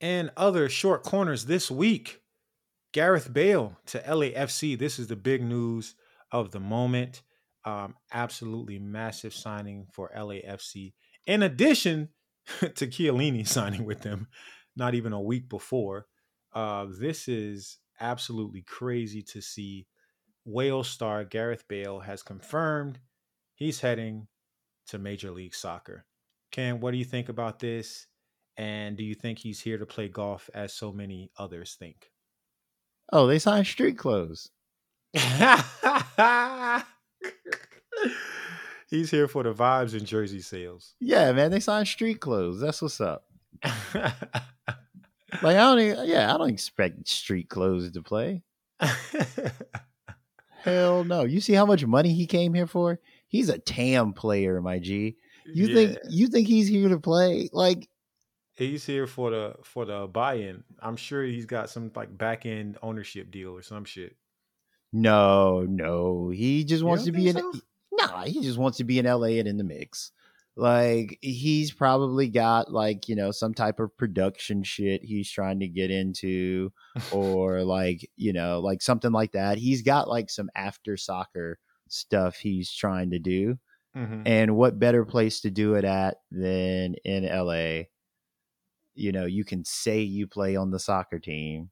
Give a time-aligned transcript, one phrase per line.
[0.00, 2.20] And other short corners this week.
[2.92, 4.78] Gareth Bale to LAFC.
[4.78, 5.94] This is the big news
[6.32, 7.22] of the moment.
[7.64, 10.94] Um, absolutely massive signing for LAFC.
[11.26, 12.08] In addition
[12.60, 14.28] to Chiellini signing with them,
[14.76, 16.06] not even a week before.
[16.54, 19.86] Uh, this is absolutely crazy to see.
[20.44, 23.00] Wales star Gareth Bale has confirmed
[23.54, 24.28] he's heading
[24.86, 26.06] to Major League Soccer.
[26.50, 28.06] Ken, what do you think about this?
[28.58, 32.10] And do you think he's here to play golf as so many others think?
[33.12, 34.50] Oh, they signed street clothes.
[38.90, 40.96] he's here for the vibes and jersey sales.
[41.00, 42.60] Yeah, man, they signed street clothes.
[42.60, 43.26] That's what's up.
[43.94, 44.12] like
[45.42, 48.42] I don't, even, yeah, I don't expect street clothes to play.
[50.62, 51.22] Hell no!
[51.22, 52.98] You see how much money he came here for?
[53.28, 55.16] He's a TAM player, my G.
[55.46, 55.74] You yeah.
[55.74, 57.48] think you think he's here to play?
[57.52, 57.88] Like
[58.58, 60.64] he's here for the for the buy-in.
[60.80, 64.16] I'm sure he's got some like back end ownership deal or some shit.
[64.92, 67.36] No, no, he just wants to be in.
[67.36, 67.52] So?
[67.92, 70.12] Nah, he just wants to be in LA and in the mix.
[70.56, 75.68] Like he's probably got like you know some type of production shit he's trying to
[75.68, 76.72] get into,
[77.12, 79.58] or like you know like something like that.
[79.58, 83.58] He's got like some after soccer stuff he's trying to do.
[83.96, 84.22] Mm-hmm.
[84.26, 87.84] And what better place to do it at than in LA?
[88.98, 91.70] You know, you can say you play on the soccer team.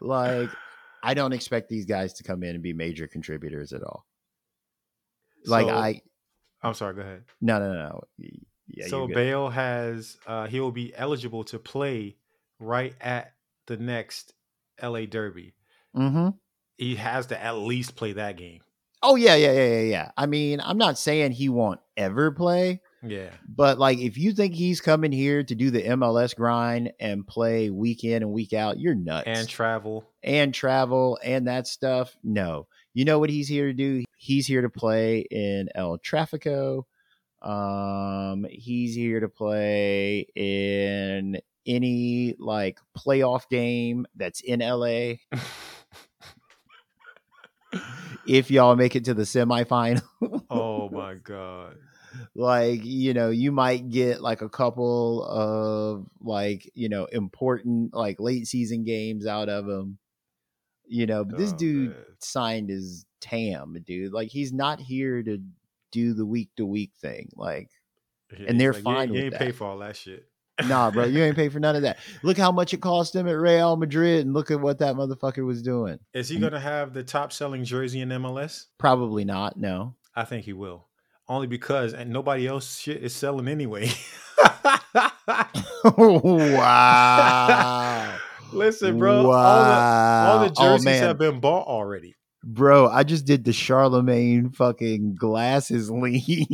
[0.00, 0.50] like,
[1.02, 4.06] I don't expect these guys to come in and be major contributors at all.
[5.46, 6.02] Like so, I
[6.62, 7.24] I'm sorry, go ahead.
[7.40, 8.00] No, no, no.
[8.68, 12.16] Yeah, so Bale has uh he will be eligible to play
[12.58, 13.32] right at
[13.66, 14.34] the next
[14.82, 15.54] LA Derby.
[15.96, 16.30] Mm-hmm.
[16.76, 18.60] He has to at least play that game.
[19.02, 20.10] Oh yeah, yeah, yeah, yeah, yeah.
[20.16, 23.30] I mean, I'm not saying he won't ever play, yeah.
[23.48, 27.70] But like if you think he's coming here to do the MLS grind and play
[27.70, 29.26] week in and week out, you're nuts.
[29.26, 30.04] And travel.
[30.22, 32.16] And travel and that stuff.
[32.22, 32.66] No.
[32.92, 34.04] You know what he's here to do?
[34.16, 36.84] He's here to play in El Trafico.
[37.42, 45.14] Um he's here to play in any like playoff game that's in LA.
[48.26, 50.02] if y'all make it to the semifinal.
[50.50, 51.76] oh my god
[52.34, 58.20] like you know you might get like a couple of like you know important like
[58.20, 59.98] late season games out of him
[60.86, 62.04] you know but this oh, dude man.
[62.18, 64.12] signed his tam dude.
[64.12, 65.38] Like he's not here to
[65.92, 67.70] do the week to week thing like
[68.46, 69.40] and they're like, fine you, you ain't that.
[69.40, 70.26] pay for all that shit.
[70.66, 71.98] Nah bro you ain't pay for none of that.
[72.22, 75.44] Look how much it cost him at real madrid and look at what that motherfucker
[75.44, 75.98] was doing.
[76.12, 79.94] Is he gonna have the top selling jersey in mls probably not no.
[80.14, 80.86] I think he will
[81.30, 83.88] only because and nobody else shit is selling anyway.
[85.96, 86.98] wow.
[88.52, 89.28] Listen, bro.
[89.28, 89.36] Wow.
[89.38, 89.74] All the,
[90.32, 92.16] all the oh, jerseys oh, have been bought already.
[92.42, 96.46] Bro, I just did the Charlamagne fucking glasses lean.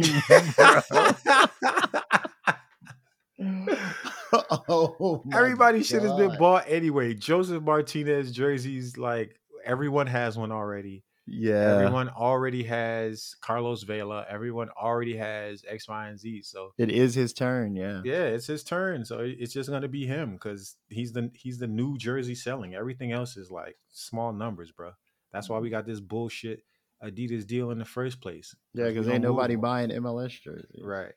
[4.69, 7.15] oh, everybody shit has been bought anyway.
[7.15, 11.03] Josef Martinez jerseys, like everyone has one already.
[11.27, 11.79] Yeah.
[11.79, 14.25] Everyone already has Carlos Vela.
[14.29, 16.43] Everyone already has X, Y, and Z.
[16.43, 17.75] So it is his turn.
[17.75, 18.01] Yeah.
[18.05, 19.05] Yeah, it's his turn.
[19.05, 22.75] So it's just gonna be him because he's the he's the new jersey selling.
[22.75, 24.93] Everything else is like small numbers, bro.
[25.33, 25.77] That's why we mm-hmm.
[25.77, 26.63] got this bullshit
[27.03, 28.55] Adidas deal in the first place.
[28.73, 30.83] Yeah, because ain't nobody buying MLS jerseys.
[30.83, 31.13] Right.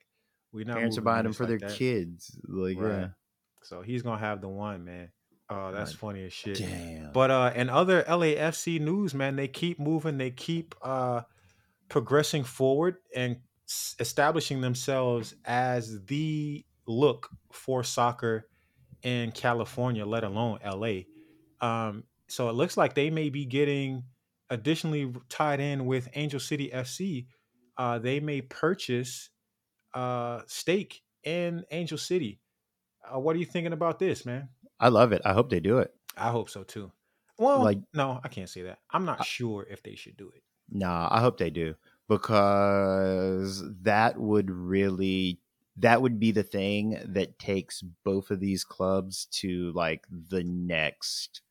[0.51, 1.77] We're not parents are buying them for like their that.
[1.77, 2.35] kids.
[2.47, 3.00] Like right.
[3.00, 3.07] yeah.
[3.63, 5.09] So he's gonna have the one, man.
[5.50, 6.57] Oh, that's funny as shit.
[6.57, 7.12] Damn.
[7.12, 11.22] But uh and other LAFC news, man, they keep moving, they keep uh
[11.90, 13.38] progressing forward and
[13.68, 18.48] s- establishing themselves as the look for soccer
[19.01, 21.01] in California, let alone LA.
[21.62, 24.04] Um so it looks like they may be getting
[24.51, 27.25] additionally tied in with Angel City FC.
[27.75, 29.31] Uh they may purchase
[29.96, 32.40] uh stake in Angel City.
[33.04, 34.50] Uh, what are you thinking about this, man?
[34.79, 35.21] I love it.
[35.25, 35.93] I hope they do it.
[36.17, 36.91] I hope so too.
[37.37, 38.79] Well, like no, I can't say that.
[38.91, 40.43] I'm not I, sure if they should do it.
[40.69, 41.75] Nah, I hope they do
[42.07, 45.39] because that would really
[45.77, 51.41] that would be the thing that takes both of these clubs to like the next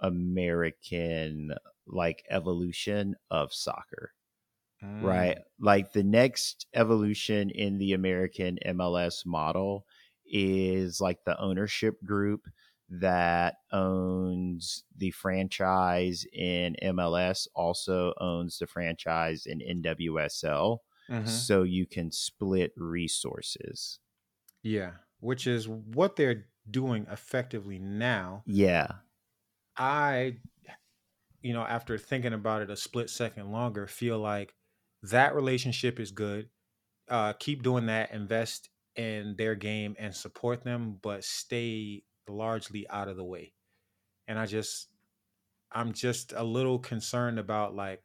[0.00, 1.52] American
[1.86, 4.12] like evolution of soccer.
[4.82, 5.02] Mm.
[5.02, 5.38] Right?
[5.60, 9.86] Like the next evolution in the American MLS model
[10.32, 12.48] is like the ownership group
[12.88, 20.78] that owns the franchise in MLS also owns the franchise in NWSL.
[21.10, 21.26] Mm-hmm.
[21.26, 23.98] So you can split resources.
[24.62, 28.42] Yeah, which is what they're doing effectively now.
[28.46, 28.88] Yeah.
[29.76, 30.36] I,
[31.40, 34.54] you know, after thinking about it a split second longer, feel like
[35.02, 36.50] that relationship is good.
[37.08, 38.12] Uh, keep doing that.
[38.12, 43.52] Invest in their game and support them, but stay largely out of the way.
[44.28, 44.88] And I just,
[45.70, 48.02] I'm just a little concerned about like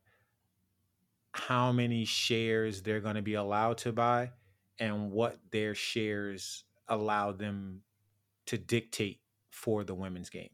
[1.31, 4.31] how many shares they're going to be allowed to buy
[4.79, 7.81] and what their shares allow them
[8.47, 9.19] to dictate
[9.51, 10.49] for the women's game.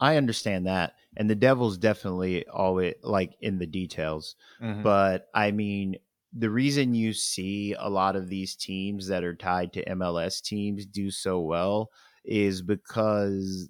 [0.00, 0.94] I understand that.
[1.16, 4.36] And the devil's definitely always like in the details.
[4.62, 4.82] Mm-hmm.
[4.82, 5.96] But I mean,
[6.32, 10.86] the reason you see a lot of these teams that are tied to MLS teams
[10.86, 11.90] do so well
[12.24, 13.68] is because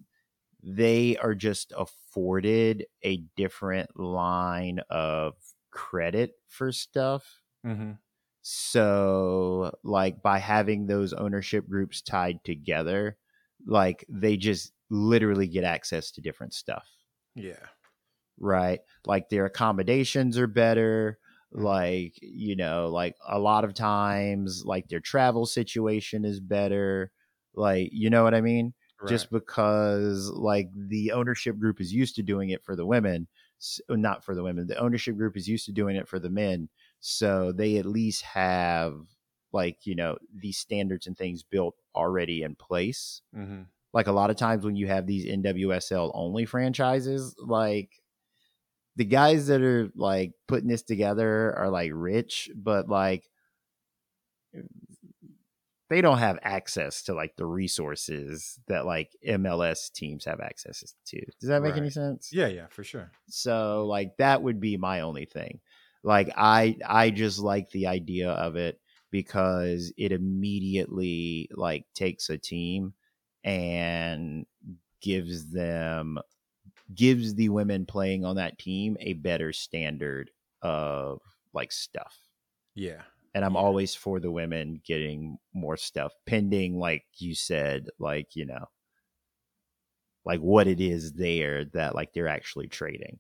[0.63, 5.35] they are just afforded a different line of
[5.71, 7.41] credit for stuff.
[7.67, 7.93] Mm-hmm.
[8.43, 13.17] So, like, by having those ownership groups tied together,
[13.67, 16.87] like, they just literally get access to different stuff.
[17.35, 17.67] Yeah.
[18.39, 18.81] Right.
[19.07, 21.19] Like, their accommodations are better.
[21.53, 27.11] Like, you know, like a lot of times, like, their travel situation is better.
[27.55, 28.73] Like, you know what I mean?
[29.01, 29.09] Right.
[29.09, 33.27] Just because, like, the ownership group is used to doing it for the women
[33.89, 34.67] uh, not for the women.
[34.67, 36.69] The ownership group is used to doing it for the men,
[37.01, 38.95] so they at least have
[39.53, 43.23] like you know these standards and things built already in place.
[43.37, 43.63] Mm-hmm.
[43.93, 47.91] Like a lot of times when you have these NWSL only franchises, like
[49.01, 53.25] the guys that are like putting this together are like rich, but like
[55.89, 61.19] they don't have access to like the resources that like MLS teams have access to.
[61.41, 61.81] Does that make right.
[61.81, 62.29] any sense?
[62.31, 63.11] Yeah, yeah, for sure.
[63.31, 65.61] So like that would be my only thing.
[66.05, 68.79] Like I I just like the idea of it
[69.11, 72.93] because it immediately like takes a team
[73.45, 74.45] and
[75.01, 76.19] gives them
[76.95, 80.31] gives the women playing on that team a better standard
[80.63, 81.21] of
[81.53, 82.17] like stuff.
[82.75, 83.03] Yeah
[83.35, 83.61] and I'm yeah.
[83.61, 88.67] always for the women getting more stuff pending, like you said, like you know,
[90.25, 93.19] like what it is there that like they're actually trading.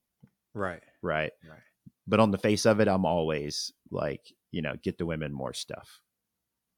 [0.54, 0.82] Right.
[1.02, 1.32] Right.
[1.48, 1.60] Right.
[2.06, 5.54] But on the face of it, I'm always like, you know, get the women more
[5.54, 6.00] stuff.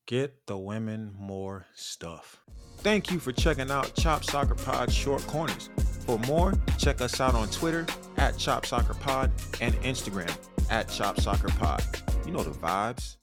[0.06, 2.40] Get the women more stuff.
[2.78, 5.70] Thank you for checking out Chop Soccer Pod Short Corners.
[6.06, 10.36] For more, check us out on Twitter at Chop Soccer Pod and Instagram
[10.70, 11.82] at Chop Soccer Pod.
[12.26, 13.16] You know the vibes.